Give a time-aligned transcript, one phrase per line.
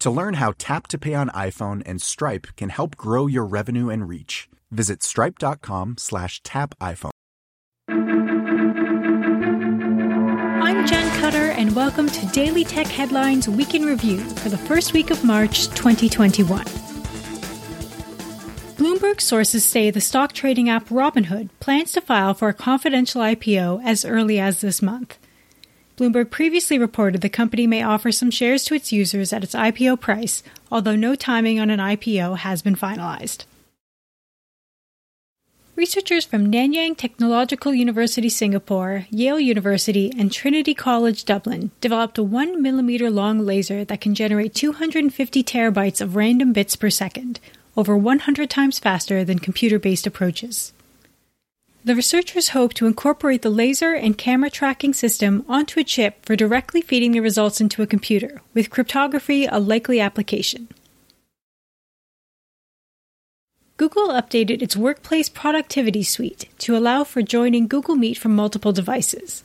[0.00, 3.90] To learn how Tap to Pay on iPhone and Stripe can help grow your revenue
[3.90, 7.10] and reach, visit stripe.com slash tap iPhone.
[10.62, 14.94] I'm Jen Cutter, and welcome to Daily Tech Headlines Week in Review for the first
[14.94, 16.64] week of March 2021.
[18.78, 23.84] Bloomberg sources say the stock trading app Robinhood plans to file for a confidential IPO
[23.84, 25.18] as early as this month.
[26.00, 30.00] Bloomberg previously reported the company may offer some shares to its users at its IPO
[30.00, 30.42] price,
[30.72, 33.44] although no timing on an IPO has been finalized.
[35.76, 42.62] Researchers from Nanyang Technological University Singapore, Yale University, and Trinity College Dublin developed a 1
[42.62, 47.40] millimeter long laser that can generate 250 terabytes of random bits per second,
[47.76, 50.72] over 100 times faster than computer based approaches.
[51.82, 56.36] The researchers hope to incorporate the laser and camera tracking system onto a chip for
[56.36, 60.68] directly feeding the results into a computer, with cryptography a likely application.
[63.78, 69.42] Google updated its Workspace Productivity Suite to allow for joining Google Meet from multiple devices.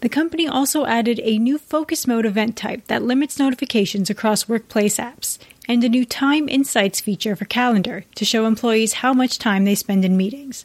[0.00, 4.98] The company also added a new focus mode event type that limits notifications across Workspace
[4.98, 5.38] apps,
[5.68, 9.76] and a new Time Insights feature for Calendar to show employees how much time they
[9.76, 10.64] spend in meetings.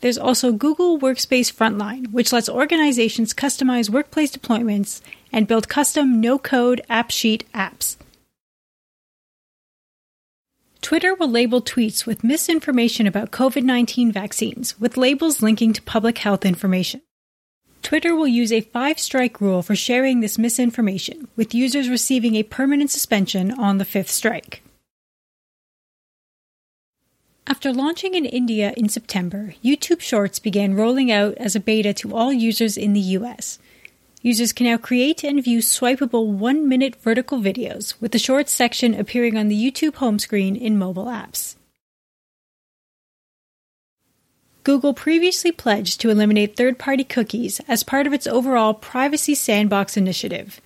[0.00, 5.00] There's also Google Workspace Frontline, which lets organizations customize Workspace deployments
[5.32, 7.96] and build custom no code AppSheet apps.
[10.82, 16.18] Twitter will label tweets with misinformation about COVID 19 vaccines, with labels linking to public
[16.18, 17.02] health information.
[17.82, 22.42] Twitter will use a five strike rule for sharing this misinformation, with users receiving a
[22.42, 24.62] permanent suspension on the fifth strike.
[27.48, 32.12] After launching in India in September, YouTube Shorts began rolling out as a beta to
[32.14, 33.60] all users in the US.
[34.20, 38.94] Users can now create and view swipeable one minute vertical videos, with the Shorts section
[38.94, 41.54] appearing on the YouTube home screen in mobile apps.
[44.64, 49.96] Google previously pledged to eliminate third party cookies as part of its overall Privacy Sandbox
[49.96, 50.60] initiative.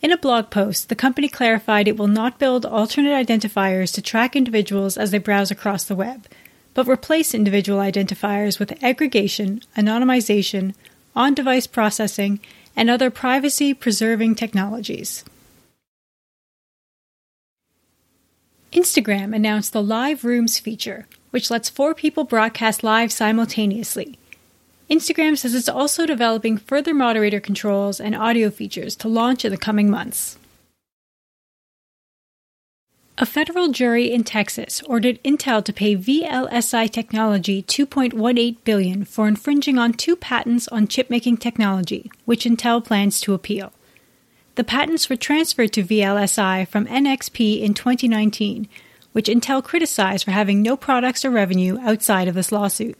[0.00, 4.36] In a blog post, the company clarified it will not build alternate identifiers to track
[4.36, 6.28] individuals as they browse across the web,
[6.72, 10.74] but replace individual identifiers with aggregation, anonymization,
[11.16, 12.38] on device processing,
[12.76, 15.24] and other privacy preserving technologies.
[18.72, 24.16] Instagram announced the Live Rooms feature, which lets four people broadcast live simultaneously.
[24.90, 29.58] Instagram says it's also developing further moderator controls and audio features to launch in the
[29.58, 30.38] coming months.
[33.20, 39.76] A federal jury in Texas ordered Intel to pay VLSI Technology 2.18 billion for infringing
[39.76, 43.72] on two patents on chipmaking technology, which Intel plans to appeal.
[44.54, 48.68] The patents were transferred to VLSI from NXP in 2019,
[49.10, 52.96] which Intel criticized for having no products or revenue outside of this lawsuit.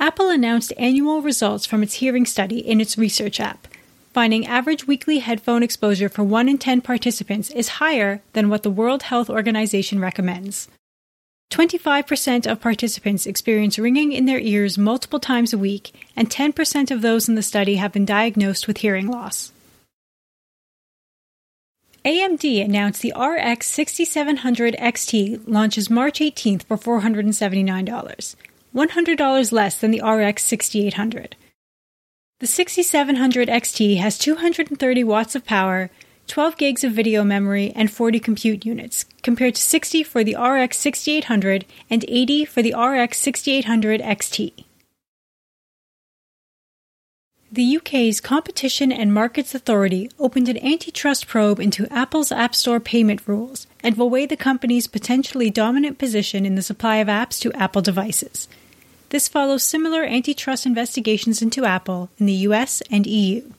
[0.00, 3.68] Apple announced annual results from its hearing study in its research app,
[4.14, 8.70] finding average weekly headphone exposure for 1 in 10 participants is higher than what the
[8.70, 10.68] World Health Organization recommends.
[11.52, 17.02] 25% of participants experience ringing in their ears multiple times a week, and 10% of
[17.02, 19.52] those in the study have been diagnosed with hearing loss.
[22.06, 28.36] AMD announced the RX 6700 XT launches March 18th for $479,
[28.74, 31.36] $100 less than the RX 6800.
[32.40, 35.90] The 6700 XT has 230 watts of power,
[36.26, 40.78] 12 gigs of video memory, and 40 compute units, compared to 60 for the RX
[40.78, 44.64] 6800 and 80 for the RX 6800 XT.
[47.52, 53.26] The UK's Competition and Markets Authority opened an antitrust probe into Apple's App Store payment
[53.26, 57.52] rules and will weigh the company's potentially dominant position in the supply of apps to
[57.54, 58.46] Apple devices.
[59.08, 63.50] This follows similar antitrust investigations into Apple in the US and EU.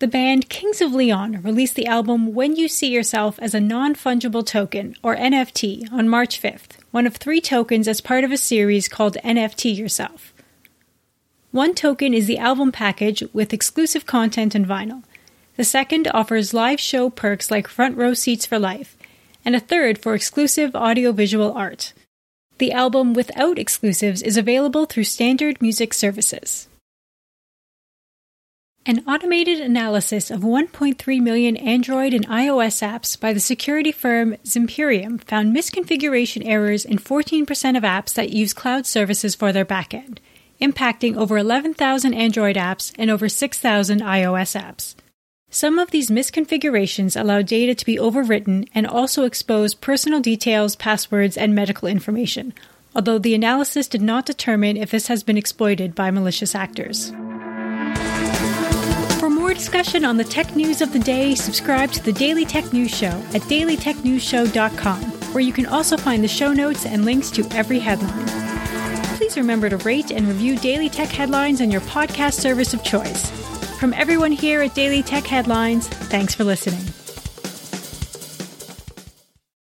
[0.00, 3.94] The band Kings of Leon released the album When You See Yourself as a Non
[3.94, 8.36] Fungible Token, or NFT, on March 5th, one of three tokens as part of a
[8.36, 10.33] series called NFT Yourself.
[11.54, 15.04] One token is the album package with exclusive content and vinyl.
[15.54, 18.96] The second offers live show perks like front row seats for life,
[19.44, 21.92] and a third for exclusive audiovisual art.
[22.58, 26.66] The album without exclusives is available through standard music services.
[28.84, 35.22] An automated analysis of 1.3 million Android and iOS apps by the security firm Zimperium
[35.22, 40.18] found misconfiguration errors in 14% of apps that use cloud services for their backend
[40.60, 44.94] impacting over 11,000 Android apps and over 6,000 iOS apps.
[45.50, 51.36] Some of these misconfigurations allow data to be overwritten and also expose personal details, passwords,
[51.36, 52.52] and medical information,
[52.92, 57.10] although the analysis did not determine if this has been exploited by malicious actors.
[59.20, 62.72] For more discussion on the tech news of the day, subscribe to the Daily Tech
[62.72, 65.02] News Show at dailytechnewsshow.com,
[65.32, 68.43] where you can also find the show notes and links to every headline
[69.36, 73.30] remember to rate and review Daily Tech Headlines on your podcast service of choice.
[73.78, 76.80] From everyone here at Daily Tech Headlines, thanks for listening.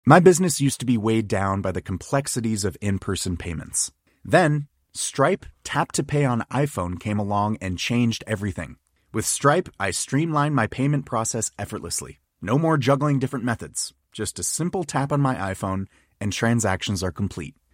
[0.05, 3.91] My business used to be weighed down by the complexities of in person payments.
[4.23, 8.75] Then, Stripe Tap to Pay on iPhone came along and changed everything.
[9.13, 12.19] With Stripe, I streamlined my payment process effortlessly.
[12.41, 13.93] No more juggling different methods.
[14.11, 15.87] Just a simple tap on my iPhone,
[16.19, 17.55] and transactions are complete.